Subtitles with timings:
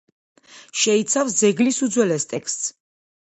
[0.83, 2.73] შეიცავს ძეგლის უძველეს ტექსტს.